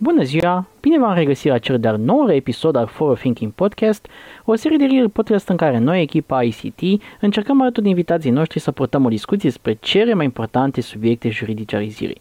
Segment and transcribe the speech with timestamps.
[0.00, 0.66] Bună ziua!
[0.80, 4.06] Bine v-am regăsit la cel de-al nouă episod al For Thinking Podcast,
[4.44, 8.58] o serie de real podcast în care noi, echipa ICT, încercăm alături de invitații noștri
[8.60, 12.20] să purtăm o discuție despre cele mai importante subiecte juridice ale zilei.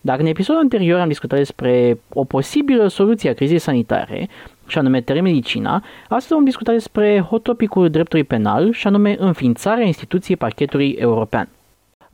[0.00, 4.28] Dacă în episodul anterior am discutat despre o posibilă soluție a crizei sanitare,
[4.66, 10.36] și anume telemedicina, astăzi vom discuta despre hot topicul dreptului penal, și anume înființarea instituției
[10.36, 11.48] parchetului european.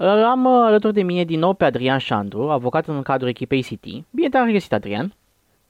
[0.04, 3.62] Îl am uh, alături de mine din nou pe Adrian Șandru, avocat în cadrul echipei
[3.62, 4.04] City.
[4.10, 5.12] Bine te-am regăsit, Adrian!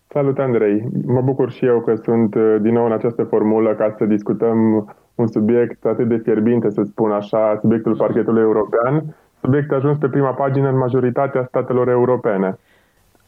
[0.08, 0.88] Salut, Andrei!
[1.06, 4.88] Mă bucur și eu că sunt uh, din nou în această formulă ca să discutăm
[5.14, 10.30] un subiect atât de fierbinte, să spun așa, subiectul parchetului european, subiect ajuns pe prima
[10.30, 12.58] pagină în majoritatea statelor europene.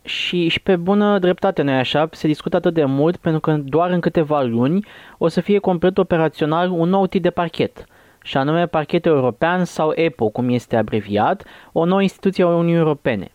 [0.02, 2.08] Și, și pe bună dreptate, nu așa?
[2.10, 4.86] Se discută atât de mult pentru că doar în câteva luni
[5.18, 7.84] o să fie complet operațional un nou tip de parchet–
[8.26, 13.30] și anume Parchetul European sau EPO, cum este abreviat, o nouă instituție a Uniunii Europene.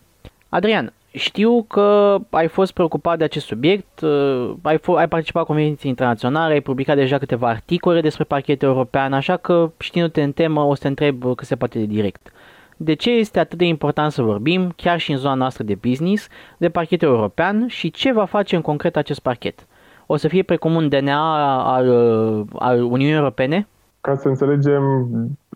[0.50, 5.54] Adrian, știu că ai fost preocupat de acest subiect, uh, ai, f- ai participat la
[5.54, 10.62] convenții internaționale, ai publicat deja câteva articole despre parchetul european, așa că știindu-te în temă
[10.62, 12.32] o să te întreb cât se poate de direct.
[12.78, 16.28] De ce este atât de important să vorbim, chiar și în zona noastră de business,
[16.58, 19.68] de parchetul european și ce va face în concret acest parchet?
[20.06, 21.90] O să fie precum un DNA al,
[22.60, 23.68] al Uniunii Europene?
[24.02, 25.08] Ca să înțelegem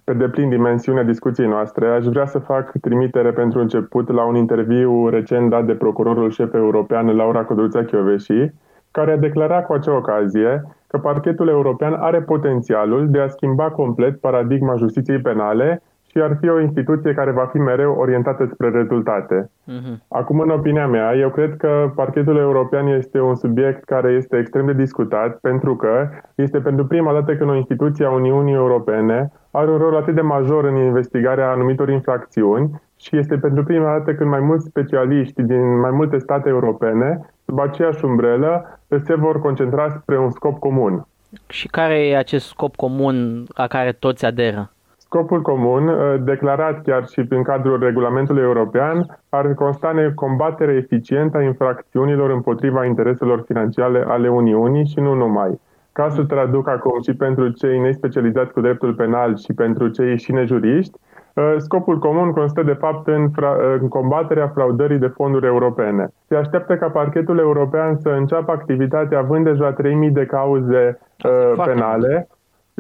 [0.04, 5.08] pe deplin dimensiunea discuției noastre, aș vrea să fac trimitere pentru început la un interviu
[5.10, 8.52] recent dat de procurorul șef european Laura Codruța Chioveși,
[8.92, 14.20] care a declarat cu acea ocazie că parchetul european are potențialul de a schimba complet
[14.20, 15.82] paradigma justiției penale
[16.14, 19.50] și ar fi o instituție care va fi mereu orientată spre rezultate.
[19.50, 19.96] Uh-huh.
[20.08, 24.66] Acum, în opinia mea, eu cred că parchetul european este un subiect care este extrem
[24.66, 29.72] de discutat pentru că este pentru prima dată când o instituție a Uniunii Europene are
[29.72, 34.30] un rol atât de major în investigarea anumitor infracțiuni și este pentru prima dată când
[34.30, 40.20] mai mulți specialiști din mai multe state europene, sub aceeași umbrelă, se vor concentra spre
[40.20, 41.06] un scop comun.
[41.48, 44.73] Și care e acest scop comun la care toți aderă?
[45.14, 51.38] Scopul comun, uh, declarat chiar și prin cadrul regulamentului european, ar consta în combaterea eficientă
[51.38, 55.60] a infracțiunilor împotriva intereselor financiare ale Uniunii și nu numai.
[55.92, 60.32] Ca să traduc acum și pentru cei nespecializați cu dreptul penal și pentru cei și
[60.32, 60.98] nejuriști,
[61.34, 66.08] uh, Scopul comun constă de fapt în, fra- în combaterea fraudării de fonduri europene.
[66.28, 72.28] Se așteaptă ca parchetul european să înceapă activitatea având deja 3.000 de cauze uh, penale,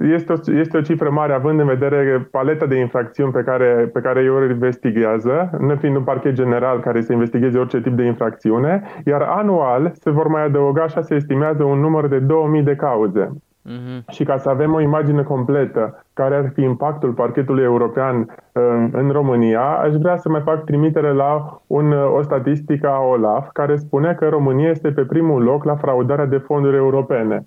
[0.01, 3.99] este o, este o cifră mare, având în vedere paleta de infracțiuni pe care, pe
[3.99, 8.03] care ei o investigează, ne fiind un parchet general care să investigheze orice tip de
[8.03, 12.75] infracțiune, iar anual se vor mai adăuga, așa se estimează, un număr de 2000 de
[12.75, 13.31] cauze.
[13.69, 14.03] Uh-huh.
[14.09, 19.09] Și ca să avem o imagine completă care ar fi impactul parchetului european în, în
[19.09, 24.13] România, aș vrea să mai fac trimitere la un, o statistică a OLAF care spune
[24.13, 27.45] că România este pe primul loc la fraudarea de fonduri europene.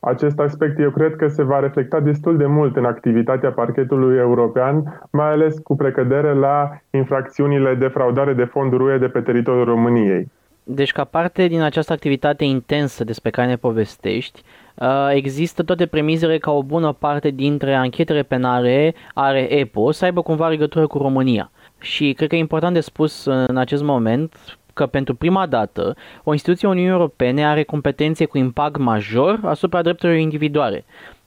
[0.00, 5.00] Acest aspect eu cred că se va reflecta destul de mult în activitatea parchetului european,
[5.10, 10.30] mai ales cu precădere la infracțiunile de fraudare de fonduri UE de pe teritoriul României.
[10.68, 14.42] Deci, ca parte din această activitate intensă despre care ne povestești,
[14.74, 20.22] uh, există toate premizele ca o bună parte dintre anchetele penale are EPO să aibă
[20.22, 21.50] cumva legătură cu România.
[21.78, 24.34] Și cred că e important de spus în acest moment,
[24.76, 29.82] că pentru prima dată o instituție a Uniunii Europene are competențe cu impact major asupra
[29.82, 30.84] drepturilor individuale.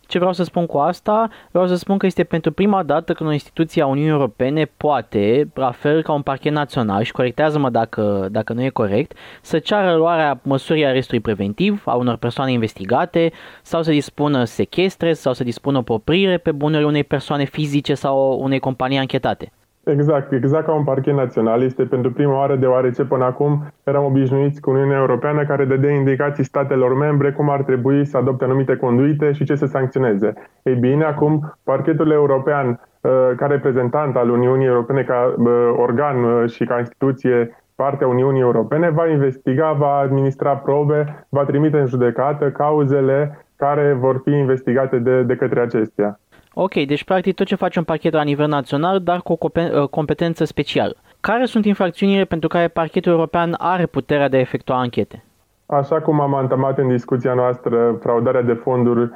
[0.08, 1.30] Ce vreau să spun cu asta?
[1.52, 5.50] Vreau să spun că este pentru prima dată când o instituție a Uniunii Europene poate,
[5.54, 9.96] la fel ca un parchet național, și corectează-mă dacă, dacă nu e corect, să ceară
[9.96, 13.32] luarea măsurii arestului preventiv a unor persoane investigate
[13.62, 18.60] sau să dispună sechestre sau să dispună poprire pe bunurile unei persoane fizice sau unei
[18.60, 19.52] companii anchetate.
[19.90, 21.62] Exact, exact ca un parchet național.
[21.62, 26.44] Este pentru prima oară deoarece până acum eram obișnuiți cu Uniunea Europeană care dădea indicații
[26.44, 30.34] statelor membre cum ar trebui să adopte anumite conduite și ce să sancționeze.
[30.64, 32.68] Ei bine, acum parchetul european
[33.02, 38.42] uh, ca reprezentant al Uniunii Europene, ca uh, organ uh, și ca instituție partea Uniunii
[38.42, 44.98] Europene, va investiga, va administra probe, va trimite în judecată cauzele care vor fi investigate
[44.98, 46.20] de, de către acestea.
[46.54, 49.88] Ok, deci practic tot ce face un parchet la nivel național, dar cu o uh,
[49.88, 50.96] competență specială.
[51.20, 55.24] Care sunt infracțiunile pentru care parchetul european are puterea de a efectua anchete?
[55.66, 59.12] Așa cum am antamat în discuția noastră, fraudarea de fonduri uh,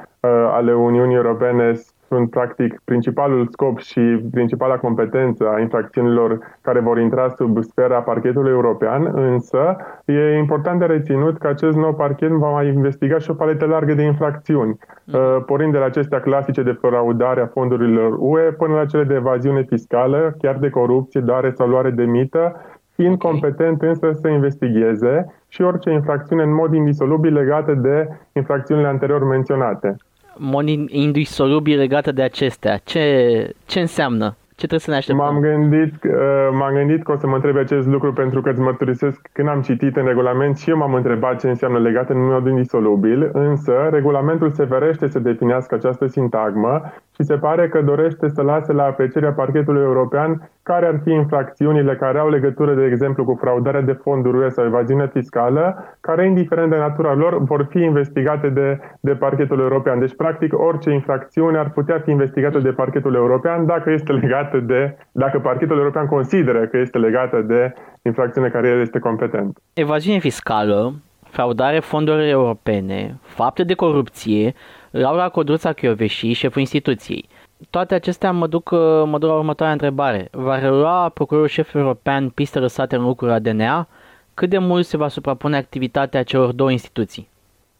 [0.52, 1.80] ale Uniunii Europene
[2.14, 4.00] sunt practic principalul scop și
[4.30, 10.84] principala competență a infracțiunilor care vor intra sub sfera parchetului european, însă e important de
[10.84, 15.14] reținut că acest nou parchet va mai investiga și o paletă largă de infracțiuni, mm.
[15.14, 19.14] uh, pornind de la acestea clasice de fraudare a fondurilor UE până la cele de
[19.14, 22.60] evaziune fiscală, chiar de corupție, dare sau luare de mită,
[22.94, 23.30] fiind okay.
[23.30, 29.96] competent însă să investigheze și orice infracțiune în mod indisolubil legată de infracțiunile anterior menționate.
[30.36, 32.80] Mod indisolubil legată de acestea.
[32.84, 34.36] Ce, ce înseamnă?
[34.56, 35.24] Ce trebuie să ne așteptăm?
[35.24, 38.60] M-am gândit, uh, m-am gândit că o să mă întrebe acest lucru pentru că îți
[38.60, 42.46] mărturisesc când am citit în regulament și eu m-am întrebat ce înseamnă legat în mod
[42.46, 46.82] indisolubil, însă regulamentul se verește să definească această sintagmă
[47.14, 51.96] și se pare că dorește să lase la aprecierea parchetului european care ar fi infracțiunile
[51.96, 56.70] care au legătură, de exemplu, cu fraudarea de fonduri UE sau evaziune fiscală, care, indiferent
[56.70, 59.98] de natura lor, vor fi investigate de, de parchetul european.
[59.98, 64.96] Deci, practic, orice infracțiune ar putea fi investigată de parchetul european dacă este legată de,
[65.12, 69.58] dacă parchetul european consideră că este legată de infracțiune care este competent.
[69.72, 74.54] Evaziune fiscală, fraudare fonduri europene, fapte de corupție,
[74.90, 77.28] Laura Codruța Chioveși, șeful instituției.
[77.70, 78.70] Toate acestea mă duc,
[79.04, 80.28] mă duc la următoarea întrebare.
[80.30, 83.88] Va relua procurorul șef european piste lăsate în lucruri ADNA?
[84.34, 87.28] Cât de mult se va suprapune activitatea celor două instituții?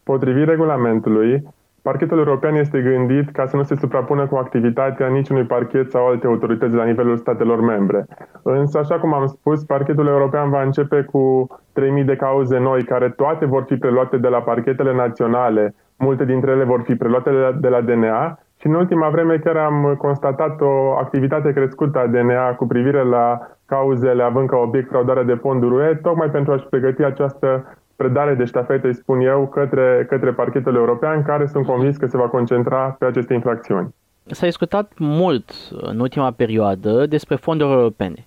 [0.03, 1.43] Potrivit regulamentului,
[1.89, 6.27] Parchetul european este gândit ca să nu se suprapună cu activitatea niciunui parchet sau alte
[6.27, 8.05] autorități la nivelul statelor membre.
[8.43, 11.47] Însă, așa cum am spus, parchetul european va începe cu
[11.99, 16.51] 3.000 de cauze noi, care toate vor fi preluate de la parchetele naționale Multe dintre
[16.51, 19.95] ele vor fi preluate de la, de la DNA și în ultima vreme chiar am
[19.97, 25.33] constatat o activitate crescută a DNA cu privire la cauzele având ca obiect fraudarea de
[25.33, 30.75] fonduri UE, tocmai pentru a-și pregăti această predare de ștafete, spun eu, către, către parchetul
[30.75, 33.93] european, care sunt convins că se va concentra pe aceste infracțiuni.
[34.25, 38.25] S-a discutat mult în ultima perioadă despre fonduri europene.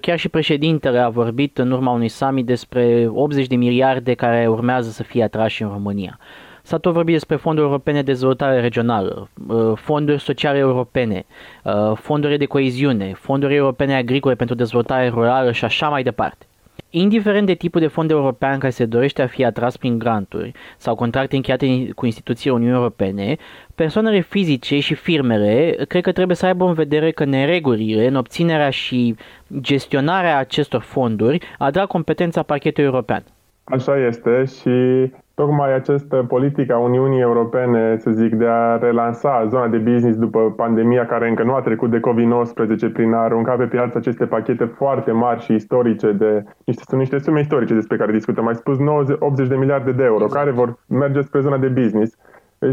[0.00, 4.90] Chiar și președintele a vorbit în urma unui summit despre 80 de miliarde care urmează
[4.90, 6.18] să fie atrași în România.
[6.62, 11.24] S-a tot vorbit despre fonduri europene de dezvoltare regională, uh, fonduri sociale europene,
[11.64, 16.46] uh, fonduri de coeziune, fonduri europene agricole pentru dezvoltare rurală și așa mai departe.
[16.90, 20.94] Indiferent de tipul de fond european care se dorește a fi atras prin granturi sau
[20.94, 23.36] contracte încheiate cu instituțiile Uniunii Europene,
[23.74, 28.70] persoanele fizice și firmele cred că trebuie să aibă în vedere că neregulile în obținerea
[28.70, 29.14] și
[29.60, 33.24] gestionarea acestor fonduri atrag competența parchetului european.
[33.64, 35.10] Așa este și
[35.42, 40.40] tocmai această politică a Uniunii Europene, să zic, de a relansa zona de business după
[40.56, 44.64] pandemia care încă nu a trecut de COVID-19 prin a arunca pe piață aceste pachete
[44.64, 48.44] foarte mari și istorice de niște, sunt niște sume istorice despre care discutăm.
[48.44, 52.16] Mai spus 90, 80 de miliarde de euro care vor merge spre zona de business.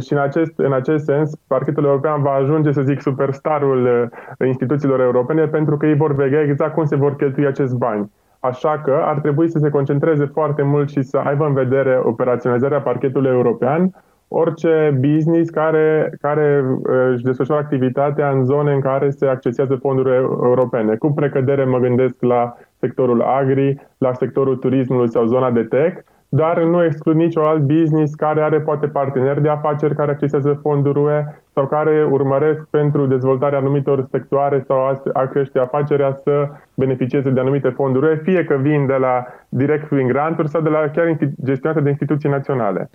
[0.06, 5.00] Și în acest, în acest sens, parchetul european va ajunge, să zic, superstarul uh, instituțiilor
[5.00, 8.12] europene pentru că ei vor vedea exact cum se vor cheltui acești bani.
[8.40, 12.82] Așa că ar trebui să se concentreze foarte mult și să aibă în vedere operaționalizarea
[12.82, 13.92] parchetului european,
[14.28, 16.82] orice business care, care uh,
[17.14, 20.96] își desfășoară activitatea în zone în care se accesează fonduri europene.
[20.96, 26.62] Cu precădere mă gândesc la sectorul agri, la sectorul turismului sau zona de tech, dar
[26.62, 31.24] nu exclud nicio alt business care are poate parteneri de afaceri care accesează fonduri UE
[31.54, 37.70] sau care urmăresc pentru dezvoltarea anumitor sectoare sau a crește afacerea să beneficieze de anumite
[37.70, 41.82] fonduri UE, fie că vin de la direct prin granturi sau de la chiar gestionate
[41.82, 42.90] de instituții naționale.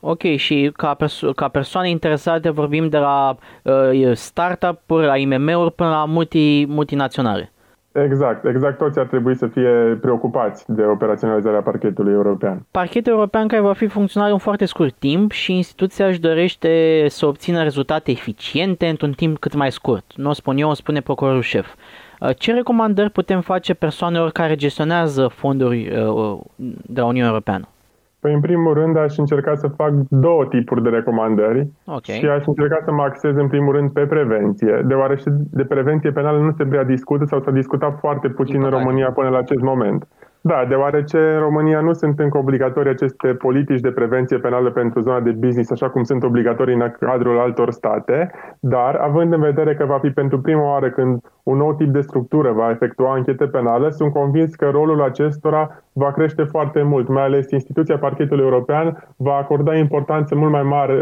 [0.00, 5.88] Ok, și ca, perso- ca persoane interesate vorbim de la uh, startup-uri, la IMM-uri până
[5.88, 7.52] la multi, multinaționale.
[7.92, 12.66] Exact, exact toți ar trebui să fie preocupați de operaționalizarea parchetului european.
[12.70, 17.26] Parchetul european care va fi funcțional în foarte scurt timp și instituția își dorește să
[17.26, 20.04] obțină rezultate eficiente într-un timp cât mai scurt.
[20.16, 21.74] Nu o spun eu, o spune procurorul șef.
[22.20, 26.38] Uh, ce recomandări putem face persoanelor care gestionează fonduri uh,
[26.82, 27.68] de la Uniunea Europeană?
[28.20, 32.16] Păi, în primul rând, aș încerca să fac două tipuri de recomandări okay.
[32.16, 36.38] și aș încerca să mă axez, în primul rând, pe prevenție, deoarece de prevenție penală
[36.38, 40.06] nu se prea discută sau s-a discutat foarte puțin în România până la acest moment.
[40.42, 45.20] Da, deoarece în România nu sunt încă obligatorii aceste politici de prevenție penală pentru zona
[45.20, 49.84] de business, așa cum sunt obligatorii în cadrul altor state, dar având în vedere că
[49.84, 53.90] va fi pentru prima oară când un nou tip de structură va efectua anchete penale,
[53.90, 59.34] sunt convins că rolul acestora va crește foarte mult, mai ales instituția parchetului european va
[59.34, 60.96] acorda importanță mult mai mare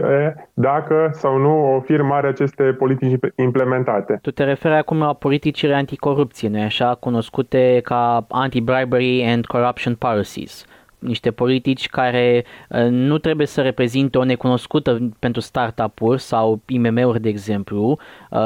[0.55, 4.19] dacă sau nu o fir mare aceste politici implementate.
[4.23, 10.67] Tu te referi acum la politicile anticorupție, nu așa, cunoscute ca anti-bribery and corruption policies
[10.99, 17.29] niște politici care uh, nu trebuie să reprezinte o necunoscută pentru startup-uri sau IMM-uri, de
[17.29, 17.99] exemplu,
[18.31, 18.39] uh,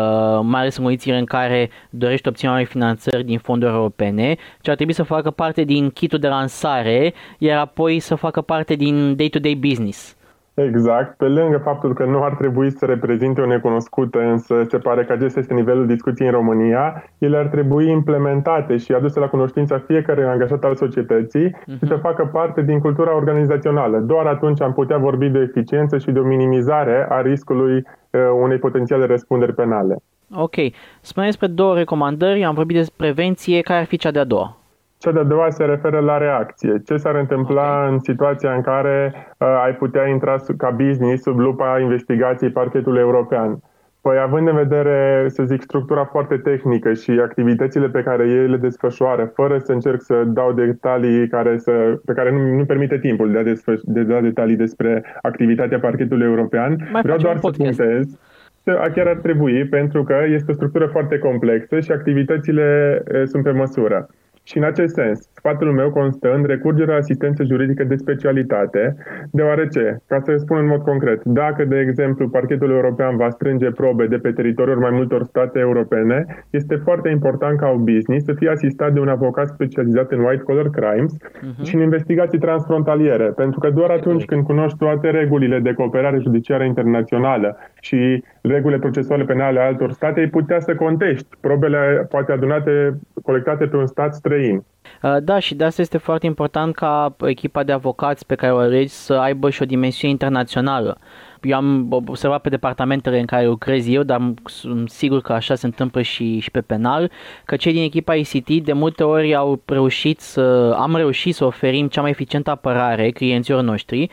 [0.43, 4.93] mai ales în condițiile în care dorește obținerea finanțări din fonduri europene, ci ar trebui
[4.93, 10.17] să facă parte din kitul de lansare, iar apoi să facă parte din day-to-day business.
[10.55, 11.17] Exact.
[11.17, 15.13] Pe lângă faptul că nu ar trebui să reprezinte o necunoscută, însă se pare că
[15.13, 20.25] acesta este nivelul discuției în România, ele ar trebui implementate și aduse la cunoștința fiecare
[20.25, 21.79] angajat al societății uh-huh.
[21.79, 23.99] și să facă parte din cultura organizațională.
[23.99, 28.59] Doar atunci am putea vorbi de eficiență și de o minimizare a riscului uh, unei
[28.59, 29.97] potențiale răspunderi penale.
[30.35, 30.55] Ok.
[31.01, 34.57] Spuneți despre două recomandări, am vorbit despre prevenție, care ar fi cea de-a doua?
[35.03, 36.83] Cea de-a doua se referă la reacție.
[36.87, 37.93] Ce s-ar întâmpla okay.
[37.93, 43.59] în situația în care uh, ai putea intra ca business sub lupa investigației parchetului european?
[44.01, 48.57] Păi având în vedere, să zic, structura foarte tehnică și activitățile pe care ei le
[48.57, 53.33] desfășoară, fără să încerc să dau detalii care să, pe care nu, nu permite timpul
[53.33, 57.51] de a, desfăș, de a da detalii despre activitatea parchetului european, Mai vreau doar să
[57.51, 58.19] punctez
[58.65, 63.51] chiar ar trebui, pentru că este o structură foarte complexă și activitățile uh, sunt pe
[63.51, 64.09] măsură.
[64.45, 68.97] Și în acest sens, sfatul meu constă în recurgerea asistență juridică de specialitate,
[69.31, 74.07] deoarece, ca să spun în mod concret, dacă, de exemplu, parchetul european va strânge probe
[74.07, 78.51] de pe teritoriul mai multor state europene, este foarte important ca un business să fie
[78.51, 81.63] asistat de un avocat specializat în white-collar crimes uh-huh.
[81.63, 86.65] și în investigații transfrontaliere, pentru că doar atunci când cunoști toate regulile de cooperare judiciară
[86.65, 92.99] internațională și regulile procesuale penale ale altor state, ai putea să contești probele poate adunate,
[93.23, 94.65] colectate pe un stat străin.
[95.03, 98.57] Uh, da, și de asta este foarte important ca echipa de avocați pe care o
[98.57, 100.99] alegi să aibă și o dimensiune internațională.
[101.43, 105.67] Eu am observat pe departamentele în care lucrez eu, dar sunt sigur că așa se
[105.67, 107.11] întâmplă și, și pe penal,
[107.45, 111.89] că cei din echipa ICT de multe ori au reușit să, am reușit să oferim
[111.89, 114.11] cea mai eficientă apărare clienților noștri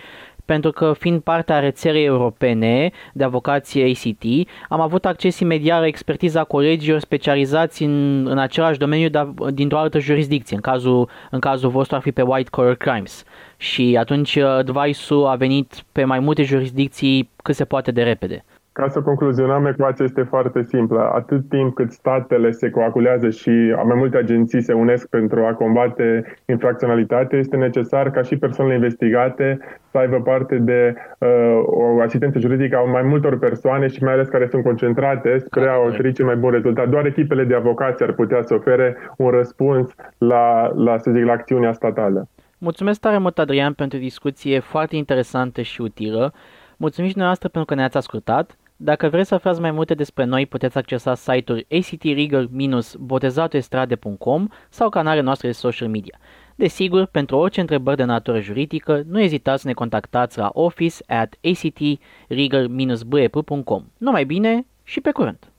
[0.50, 4.24] pentru că fiind parte a rețelei europene de avocație ACT,
[4.70, 10.00] am avut acces imediat la expertiza colegilor specializați în, în același domeniu, dar dintr-o altă
[10.00, 10.56] jurisdicție.
[10.56, 13.24] În cazul, în cazul vostru ar fi pe white collar crimes.
[13.58, 18.46] Și atunci uh, advice-ul a venit pe mai multe jurisdicții cât se poate de repede.
[18.80, 21.12] Ca să concluzionăm, ecuația este foarte simplă.
[21.14, 23.50] Atât timp cât statele se coagulează și
[23.86, 29.60] mai multe agenții se unesc pentru a combate infracționalitate, este necesar ca și persoanele investigate
[29.92, 31.28] să aibă parte de uh,
[31.66, 35.78] o asistență juridică a mai multor persoane și mai ales care sunt concentrate spre a
[35.78, 36.90] oferi cel mai bun rezultat.
[36.90, 41.32] Doar echipele de avocați ar putea să ofere un răspuns la, la, să zic, la
[41.32, 42.28] acțiunea statală.
[42.58, 46.34] Mulțumesc tare mult, Adrian, pentru discuție foarte interesantă și utilă.
[46.78, 48.58] Mulțumim și noastră pentru că ne-ați ascultat.
[48.82, 55.48] Dacă vreți să aflați mai multe despre noi, puteți accesa site-ul actregal-botezatoestrade.com sau canalele noastre
[55.48, 56.20] de social media.
[56.56, 61.36] Desigur, pentru orice întrebări de natură juridică, nu ezitați să ne contactați la office at
[61.42, 63.84] actregal-bep.com.
[63.98, 65.52] Numai bine și pe curând!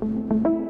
[0.00, 0.63] thank you